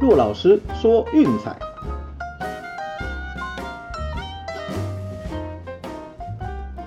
[0.00, 1.58] 骆老师说运彩。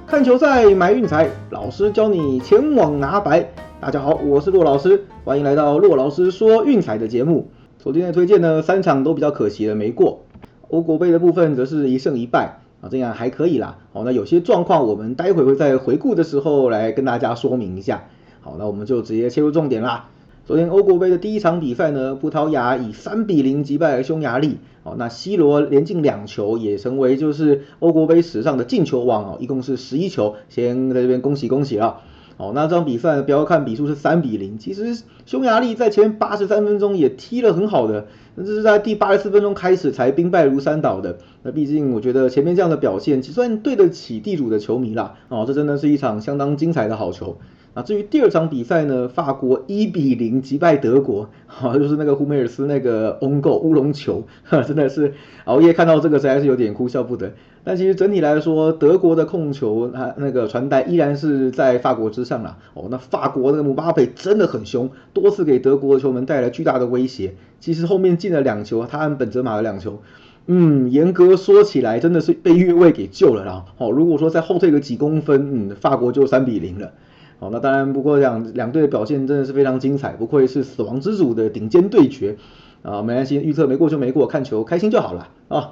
[0.08, 3.50] 看球赛买运彩，老师教你前往拿白。
[3.82, 7.50] 大家好，我是骆老师，欢迎来到骆老师说运彩的节目。
[7.78, 10.22] 昨天的推荐呢，三场都比较可惜的没过。
[10.70, 13.80] 欧国杯的部分则是一胜一败啊，这样还可以啦。
[13.92, 18.06] 好，那有些状况我们待会会在回顾的时候来跟大家说明一下。
[18.40, 20.08] 好，那我们就直接切入重点啦。
[20.44, 24.58] 昨天欧国杯的第一场比赛呢，葡萄牙以三比零击败了匈牙利。
[24.84, 30.36] 哦，那 C 罗连进两球，也成为就是欧国杯史上的进球王哦，一共是十一球。
[30.50, 32.02] 先在这边恭喜恭喜了。
[32.38, 41.18] 哦，那这场比赛不要看比数是三比零，其实匈牙利在前八十三分钟也踢了很好的，那这是在第八十四分钟开始才兵败如山倒的。
[41.44, 45.16] 那毕竟我觉得前面这样的表现，其实算对得起地主的球迷啦。
[45.30, 47.38] 哦，这真的是一场相当精彩的好球。
[47.74, 55.14] 啊，至于第二场比赛呢，法国一比零击败德国，好，就是那个胡梅尔斯那个 o n g o 乌龙球，哈真的是
[55.46, 57.32] 熬夜看到这个实在是有点哭笑不得。
[57.64, 62.58] 但其实整体来说，德国的控球，啊那个传带依然是在法国之上啦。
[62.74, 67.36] 哦，那法国那个姆巴佩真的很凶，多次给德国的球门带来巨大的威胁。
[67.62, 70.02] 其实后面进了两球，他按本泽马的两球，
[70.48, 73.66] 嗯，严格说起来，真的是被越位给救了啦。
[73.78, 76.92] 哦，如果说再后退个几公分，嗯，法国就三比零了。
[77.40, 82.38] 好，那当然，不过两两队的表现真的是非常精彩，不愧是死亡之组的顶尖对决
[82.82, 83.02] 啊！
[83.02, 85.72] 没关系，预测没过就没过，看球开心就好了啊！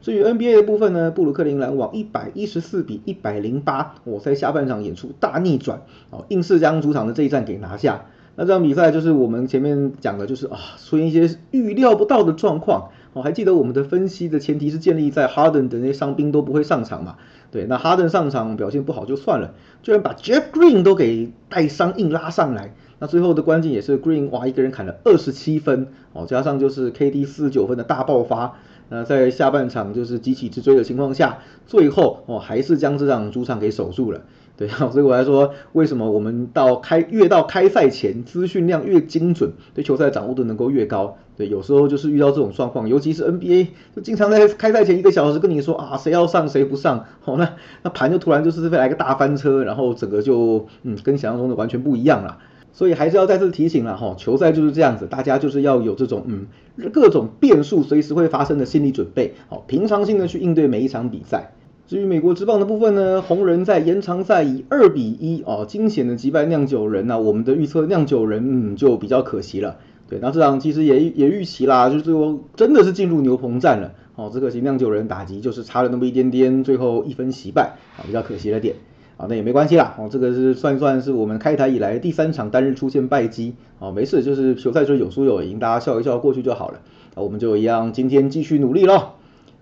[0.00, 8.06] 至于 NBA 的部分呢，布鲁克林篮网一百一十四比一百零八，我在下半场演出大逆转，哦，硬是将主场的这一战给拿下。
[8.36, 12.90] 那这场比赛就是我们前面讲的，就是啊，出现一些预料不到的状况。
[13.12, 17.14] 我还记得我们的分析的前提是建立在哈登等那些伤兵都不会上场嘛？
[17.52, 19.54] 对，那哈登上场表现不好就算了，
[19.84, 22.74] 居然把 Jeff Green 都给带伤硬拉上来。
[22.98, 28.54] 那最后的关键也是 Green 哇一个人砍了二十七分哦，加上就是 KD 四十九分的大爆发。
[28.88, 34.20] 那在下半场就是急起直追的情况下，最后哦还是将这场主场给守住了。
[34.56, 41.16] 对啊， 所以我来说，为什么我们到开越到开赛前资讯量越精准，对球赛掌握度能够越高？
[41.36, 43.66] 对，有时候就是遇到这种状况，尤其是 NBA，
[43.96, 52.38] 就经常在开赛前一个小时跟你说啊，谁要上谁不上，好，那那盘就突然就是来个大翻车，然后整个就嗯跟想象中的完全不一样了。
[52.74, 56.46] 所以还是要再次提醒了哈，球赛就是这样子，大家就是要有这种嗯
[56.92, 61.52] 各种变数随时会发生的心理准备，好，平常心的去应对每一场比赛。
[61.86, 69.76] 至于美国职棒的部分呢，红人在延长赛以二比一哦惊险的击败酿酒人那我们的预测酿酒人嗯就比较可惜了。
[70.08, 78.74] 对，那这场其实也也预期啦，就是说真的是进入牛棚战了哦，只可惜酿酒人打击就是差了那么一点点，最后一分惜败啊，比较可惜了点
[79.16, 86.80] 啊，那也没关系啦哦，这个是算一算是我们开台以来第三场单日出现败绩哦，没事，就是球赛中有输有赢，大家笑一笑过去就好了
[87.14, 89.12] 啊，我们就一样今天继续努力喽。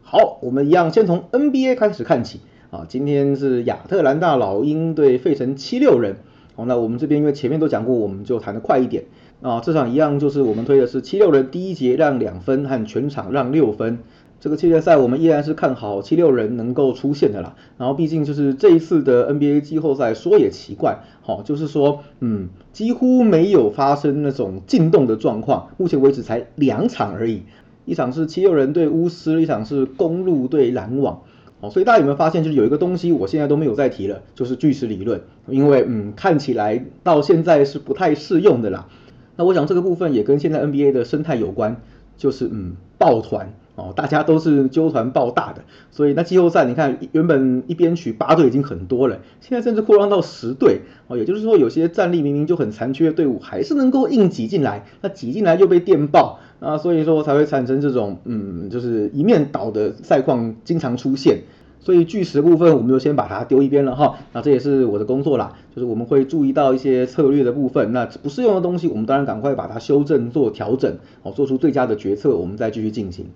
[0.02, 2.40] 好，我们一样先从 NBA 开始看起
[2.70, 2.84] 啊。
[2.88, 6.16] 今天是亚特兰大老鹰对费城七六人。
[6.54, 9.04] 好，那我们这边因为前面都讲过，我们就谈的快一点
[9.40, 9.60] 啊。
[9.60, 13.98] 这场一样就是我们推的是七六人第一节让两分和全场让六分。
[14.42, 17.54] 这个系列赛我们依然是看好七六人能够出现的啦。
[17.78, 27.42] 然后毕竟就是这一次的 NBA 季后赛说也奇怪，好，就是说嗯几乎没有发生那种进洞的状况，目前为止才两场而已。
[27.84, 31.22] 一场是七六人对巫师，一场是公路对篮网，
[31.60, 38.88] 哦，所以大家有没有发现，就是有一个东西我现在都没有再提了，就是巨石理论，因为嗯看起来到现在是不太适用的啦。
[39.36, 41.81] 那我想这个部分也跟现在 NBA 的生态有关，
[42.16, 43.54] 就是嗯抱团。
[43.74, 50.82] 哦，大家都是揪团爆大的，所以那季后赛你看，原本一边取八队已经很多了，现在甚至扩张到十队。
[51.06, 54.84] 哦，也就是说，有些战力明明就很残缺的队伍，还是能够硬挤进来。
[55.00, 61.40] 那挤进来又被电爆啊，所以说才会产生这种嗯，就是一面倒的赛况经常出现。
[61.80, 64.16] 所以巨石部分我们就先把它丢一边了哈。
[64.32, 73.26] 那这也是我的工作啦，就是我们会注意到一些策略的部分，那不适用的东西，我们当然赶快把它修正做调整，哦，做出最佳的决策，我们再继续进行。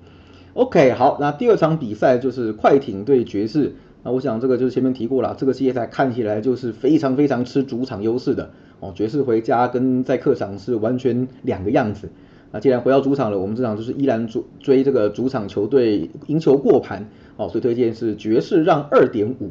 [0.56, 3.74] OK，好，那第二场比赛就是快艇对爵士。
[4.02, 8.48] 那我想这个就是前面提过了，这个系列赛看起来就是非常非常吃主场优势的
[8.80, 8.90] 哦。
[8.94, 12.08] 爵士回家跟在客场是完全两个样子。
[12.52, 17.06] 那既然回到主场了，我们这场就是依然追追这个主场球队赢球过盘
[17.36, 19.50] 哦，所以推荐是爵士让二点五。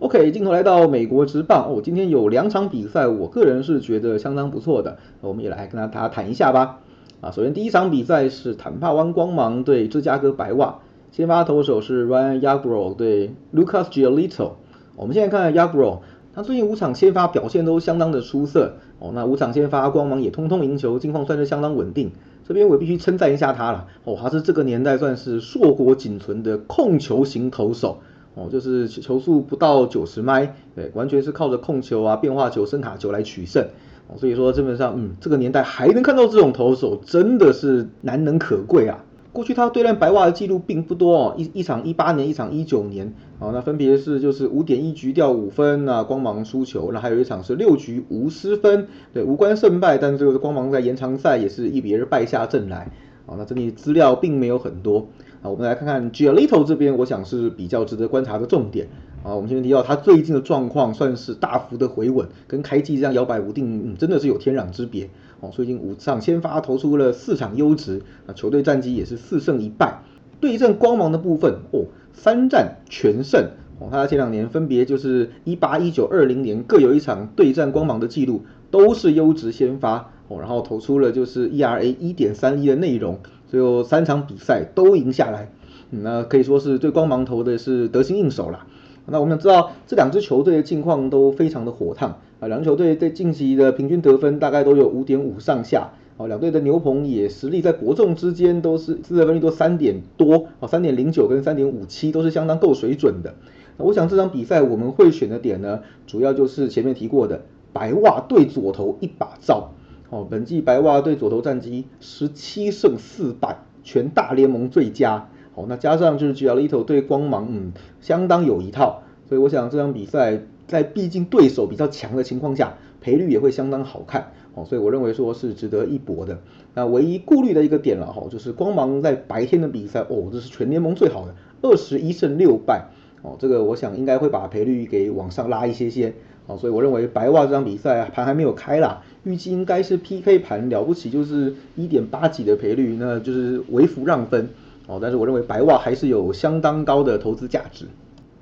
[0.00, 6.80] OK，镜头来到美国职棒哦，今天有两场比赛，我个人是觉得相当不错的，我们也来跟大家谈一下吧。
[7.20, 10.78] 啊，首先第一场比赛是坦帕湾光芒对芝加哥白袜，
[11.12, 14.52] 先发投手是 Ryan Yagro 对 Lucas Giolito。
[14.96, 15.98] 我们现在看 Yagro，
[16.34, 19.10] 他最近五场先发表现都相当的出色哦。
[19.14, 22.10] 那五场先发光芒也通通赢球，近况算是相当稳定。
[22.48, 27.98] 这边我必须称赞一下他了，哦，他是这个年代算是硕果仅存的控球型投手，
[28.34, 33.68] 哦，就是球速不到九十迈，对，完全是靠着控球啊、变化球、声卡球来取胜，
[34.16, 39.04] 所以说基本上，嗯，这个年代还能看到这种投手，真的是难能可贵啊。
[39.32, 52.90] 过去他对战白袜的记录并不多哦，一一场一八年，一场一九年，哦，那分别是就是五点一局掉五分啊，光芒输球，那还有一场是六局无失分，对，无关胜败，但这个光芒在延长赛也是一比二败下阵来，
[53.26, 55.06] 哦，那这里资料并没有很多，
[55.42, 58.88] 啊，我们来看看 g i l i t o 这边，我想是比较值得观察的重点。
[59.22, 65.10] 啊，我们前面提到他最近的状况算是大幅的回稳，跟开季这样摇摆不定，真的是有天壤之别。
[65.40, 70.02] 哦，最近五场先发投出了四场优质，啊，球队战绩也是四胜一败。
[70.40, 71.84] 对阵光芒的部分，哦，
[72.14, 73.50] 三战全胜。
[73.78, 80.12] 哦，他前两年分别就是一八、一九、二零年各有一场对战光芒的记录，都是优质先发。
[80.28, 83.18] 哦，然后投出了就是 ERA 一点三一的内容，
[83.48, 85.50] 最后三场比赛都赢下来。
[85.90, 88.66] 那可以说是对光芒投的是得心应手了。
[89.10, 103.34] 那我们知道这两支球队的近况都非常的火烫啊，两支球队在近期的平均得分大概都有五点五上下哦，两队的牛棚也实力在国众之间都是自得分率都三点多哦，三点零九跟三点五七都是相当够水准的。
[103.76, 107.42] 那我想这场比赛我们会选的点呢，主要就是前面提过的
[107.72, 109.72] 白袜对左投一把照
[110.10, 115.28] 哦，本季白袜对左投战绩十七胜四败，全大联盟最佳。
[115.52, 126.38] 好，那加上就是 Giolito 对光芒，嗯，相当有一套，所以我想这场比赛在毕竟对手比较强的情况下，赔率也会相当好看，哦，所以我认为说是值得一搏的。
[126.74, 132.84] 那唯一顾虑的一个点了哈，就是光芒在白天的比赛，哦，这是全联盟最好的，二十一胜六败，
[133.22, 136.14] 哦，这个我想应该会把赔率给往上拉一些些，
[136.46, 144.48] 哦，所以我认为白袜这场比赛盘还没有开啦，预计应该是 PK 盘了不起就是一点八几的赔率，那就是微幅让分。
[144.90, 147.84] 哦，但是我认为白袜还是有相当高的投资价值。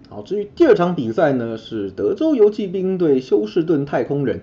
[0.09, 4.41] 好，至于第二场比赛呢，是德州游骑兵对休斯顿太空人。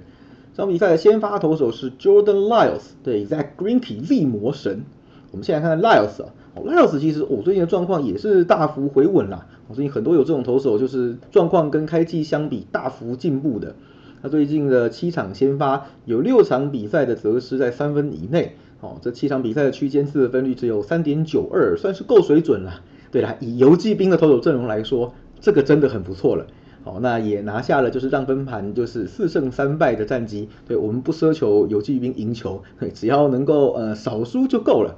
[0.54, 4.84] 这场比赛的先发投手是 Jordan Lyles 对 Zach Greinke Z 魔神。
[5.32, 9.48] 我们现在看看 Lyles 啊，Lyles 其实哦最近的状况也是大幅回稳啦。
[9.68, 13.74] 我最近很多有这种投手，就是状况跟开季相比大幅进步的。
[14.22, 18.56] 他最近的七场先发有六场比赛的则是在三分以内。
[18.82, 22.82] 哦，这七场比赛的区间自得分率只有三点九二，算是够水准了。
[23.10, 26.46] 对了，以游击兵的投手阵容来说，这个真的很不错了。
[26.84, 30.50] 好，那也拿下了就是让分盘就是四胜三败的战绩。
[30.68, 32.62] 对我们不奢求游击兵赢球，
[32.94, 34.98] 只要能够呃少输就够了。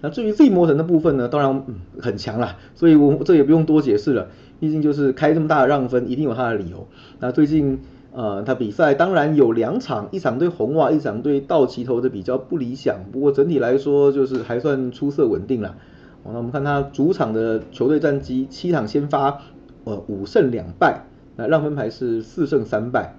[0.00, 4.28] 那至于 Z 魔神的部分呢，当然嗯很强啦，所以我这也不用多解释了。
[4.60, 6.88] 毕竟就是开这么大的让分，一定有他的理由。
[7.20, 7.78] 那最近。
[8.14, 15.76] 呃，他比赛当然有两场，一场对红袜，一场对道奇投的比较不理想，不过整体来说就是还算出色稳定了。
[16.22, 19.40] 哦，那我们看他主场的球队战绩，七场先发，
[19.84, 21.06] 呃，五胜两败，
[21.36, 23.16] 那让分牌是四胜三败。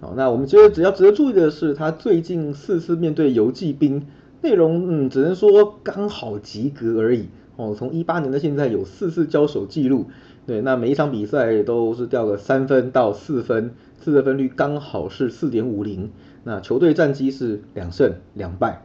[0.00, 4.06] 好，那我们觉得只要值得注意的是，他最近四次面对游击兵，
[4.42, 7.26] 内容嗯，只能说刚好及格而已。
[7.56, 10.06] 哦，从一八年到现在有四次交手记录，
[10.46, 13.74] 对，那每一场比赛都是掉个三分到四分。
[13.98, 16.12] 自得分率刚好是四点五零，
[16.44, 18.82] 那球队战绩是两胜两败，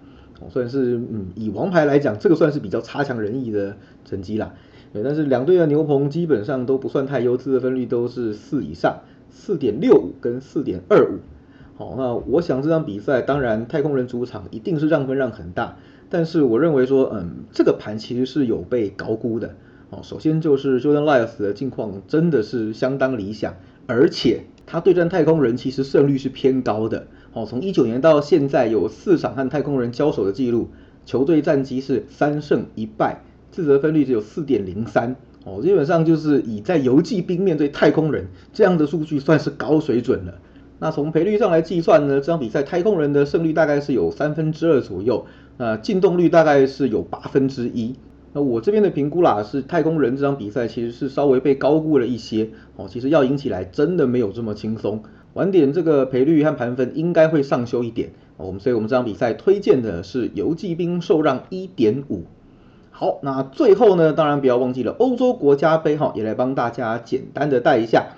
[0.50, 4.56] 算是嗯以王牌来讲，这个算是比较差强人意的成绩啦。
[4.92, 11.20] 对，但是两队的牛棚基本上都不算太优，自得分率都是四以上，四点六五跟四点二五。
[11.76, 15.78] 好，那我想这场比赛当然太空人主场一定是让分让很大，
[16.10, 19.54] 但是我认为说嗯这个盘其实是有被高估的。
[19.92, 23.56] 哦，首先就是 Jordan Lyles 的境况真的是相当理想，
[23.86, 24.46] 而且。
[24.68, 30.70] 他对战太空人其实胜率是偏高的，哦，从一九年到现在有四场和太空人交手的记录，
[31.04, 40.36] 球队战绩是三胜一败，自责分率只有四点零三，哦，基本上就是以在游击兵面对太空人这样的数据算是高水准了。
[40.80, 45.26] 那从赔率上来计算呢，这场比赛太空人的胜率大概是有三分之二左右，
[45.58, 47.96] 那进洞率大概是有八分之一。
[48.34, 55.04] 那我这边的评估啦，是太空人这场比赛其实是稍微被高估了一些哦，其实要赢起来真的没有这么轻松。
[55.34, 62.24] 晚点这个赔率和盘分应该会上修一点哦，我们所以我们这场比赛推荐的是游击兵受让一点五。
[62.92, 68.10] 好，那最后呢，当然不要忘记了欧洲国家杯哈，也来帮大家简单的带一下。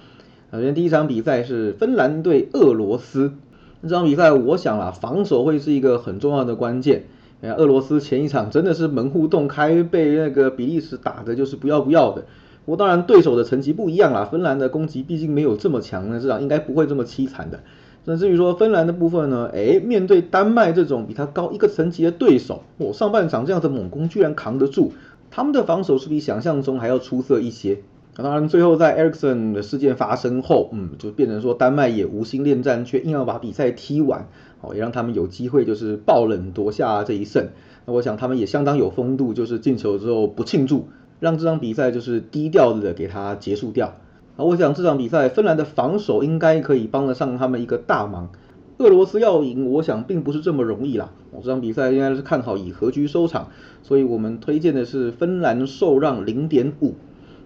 [0.52, 3.34] 首先第一场比赛是芬兰对俄罗斯，
[3.82, 7.06] 这场比赛我想啦，防守会是一个很重要的关键。
[7.44, 12.24] 哎俄罗斯前一场真的是门户洞开，被那个比利时打的就是不要不要的。
[12.64, 17.60] 我当然对手的成绩不一样啦，芬兰的攻击毕竟没有这么强，那这场应该不会这么凄惨的。
[18.06, 24.94] 甚至于说芬兰的部分呢，哎，面对丹麦这种比他高一个层级的对手，哦，上半场这样的猛攻居然扛得住，
[25.30, 27.80] 他们的防守是比想象中还要出色一些。
[28.16, 34.28] 当然，最后在 Ericsson 的事件发生后，嗯，就变成说丹麦也无心恋战，却硬要把比赛踢完，
[34.62, 37.50] 哦，也让他们有机会就是爆冷夺下这一胜。
[37.86, 40.90] 那我想他们也相当有风度，就是进球之后不庆祝，
[41.20, 43.96] 让这场比赛就是低调的给它结束掉。
[44.38, 48.30] 啊，我想这场比赛芬兰的防守应该可以帮得上他们一个大忙。
[48.78, 51.12] 俄罗斯要赢，我想并不是这么容易啦。
[51.32, 53.50] 我这场比赛应该是看好以和局收场，
[53.82, 56.94] 所以我们推荐的是芬兰受让零点五。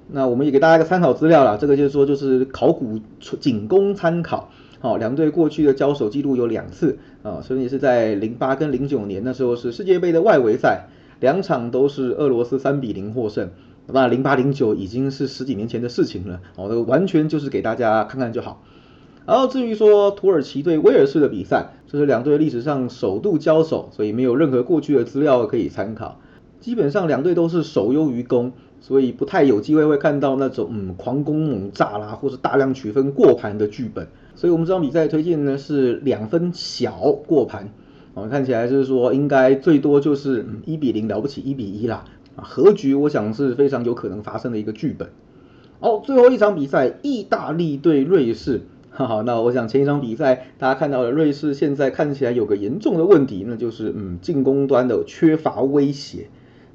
[0.09, 2.99] 那我们也给大家一个参考资料啦，这个就是说就是考古
[3.39, 4.49] 仅供参考。
[4.79, 10.87] 好，两队过去的交手记录有两次啊，所以是在零八跟零九年那时候是世界杯的外围赛，
[11.19, 13.49] 两场都是俄罗斯三比零获胜。
[13.87, 18.63] 那零八零九已经是十几年前的事情了，哦，完全就是给大家看看就好。
[19.25, 26.19] 然后至于说土耳其对威尔士的比赛，这是两队历史上首度交手，所以没有任何过去的资料可以参考。
[26.59, 28.53] 基本上两队都是守优于攻。
[28.79, 34.07] 所以不太有机会会看到那种嗯狂攻猛炸啦，或是大量取分过盘的剧本。
[34.35, 37.69] 所以我们这场比赛推荐呢是两分小过盘，
[38.13, 42.05] 哦看起来就是说应该最多就是一比零了不起一比一啦，
[42.35, 45.09] 啊和局我想是非常有可能发生的一个剧本。
[45.79, 56.29] 好，最后一场比赛意大利对瑞士，哈哈，那我想前一场比赛大家看到了瑞士现在看起来有个严重的问题，那就是嗯进攻端的缺乏威胁。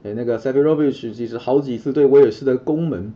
[0.05, 3.13] 哎，那个 s a v i r o v i c 其实好几次对威尔士的攻门，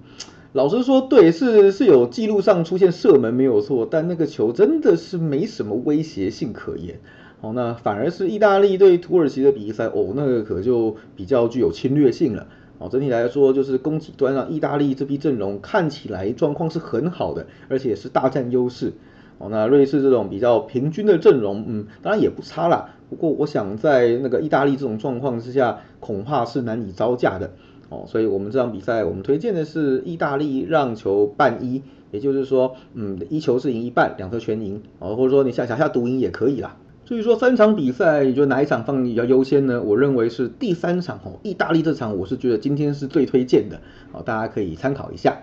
[0.52, 7.00] 老实说，对是是有记录上出现射门没有错，但那个球真的是没什么威胁性可言。
[7.40, 12.47] 哦，那反而是意大利对土耳其的比赛，哦，那个可就比较具有侵略性了。
[12.78, 18.93] 哦，整体来说，就是攻击端上意大利这批阵容看起来状况是很好的，而且是大占优势。
[19.38, 22.90] 哦，那瑞士这种比较平均的阵容，嗯，当然也不差啦。
[23.11, 27.50] 不过我想在那个意大利这种状况之下，恐怕是难以招架的。
[27.88, 34.83] 哦，所以我们这场比赛我们推荐的是意大利让球半一，也就是说，嗯，一球是赢一半，两球全赢。
[34.99, 36.75] 哦，或者说你下下下独赢也可以啦。
[37.05, 39.81] 至于说三场比赛，你觉得哪一场放比较优先呢？
[39.81, 43.78] 我认为是第三场哦，意大利这场我是觉得今天是最推荐的。
[44.12, 45.37] 哦，大家可以参考一下。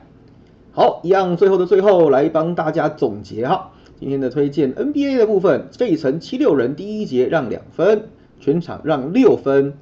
[0.74, 3.70] 好，一样最后的最后来帮大家总结哈。
[4.04, 9.76] 今天的推荐 NBA 的部分，费城七六人第一节让两分，全场让六分。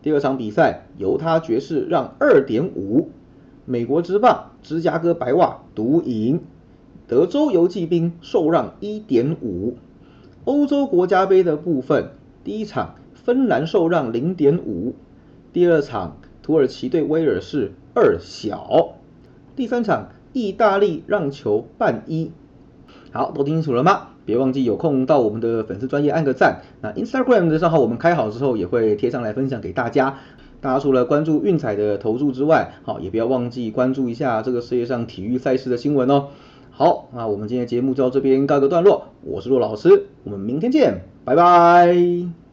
[0.00, 3.10] 第二场比赛，犹他爵士让二点五。
[3.64, 6.42] 美国之棒，芝加哥白袜独赢。
[7.08, 9.74] 德州游骑兵受让一点五。
[10.44, 12.10] 欧洲国家杯的部分，
[12.44, 14.94] 第一场芬兰受让零点五。
[15.52, 18.94] 第二场土耳其对威尔士二小。
[19.56, 22.30] 第三场意大利让球半一。
[23.14, 24.08] 好，都听清楚了吗？
[24.24, 26.62] 别忘记有空到我们的粉丝专业按个赞。
[26.82, 30.18] 那 Instagram 的账号我们开好之后，也会贴上来分享给大家。
[30.60, 36.26] 大家除了关注运彩的投注之外，好，也不要忘记关注一下这个世界上体育赛事的新闻哦。
[36.72, 39.04] 好，那我们今天节目就到这边告一个段落。
[39.22, 42.43] 我是骆老师，我们明天见，拜拜。